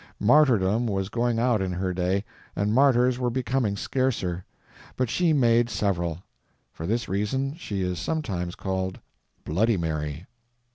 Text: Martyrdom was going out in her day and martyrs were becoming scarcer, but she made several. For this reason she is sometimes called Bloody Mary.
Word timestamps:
Martyrdom 0.19 0.87
was 0.87 1.09
going 1.09 1.37
out 1.37 1.61
in 1.61 1.73
her 1.73 1.93
day 1.93 2.25
and 2.55 2.73
martyrs 2.73 3.19
were 3.19 3.29
becoming 3.29 3.77
scarcer, 3.77 4.43
but 4.97 5.11
she 5.11 5.31
made 5.31 5.69
several. 5.69 6.23
For 6.73 6.87
this 6.87 7.07
reason 7.07 7.55
she 7.55 7.83
is 7.83 7.99
sometimes 7.99 8.55
called 8.55 8.99
Bloody 9.45 9.77
Mary. 9.77 10.25